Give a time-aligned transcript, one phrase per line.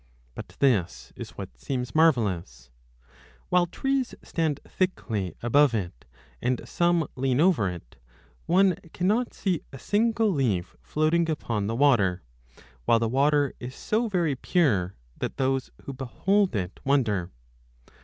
[0.33, 2.71] But this is what seems marvellous:
[3.49, 6.05] while trees stand thickly above it,
[6.41, 7.97] and some lean over it,
[8.47, 12.23] one 20 cannot see a single leaf floating upon the water,
[12.85, 17.29] while the water is so very pure that those who behold it wonder.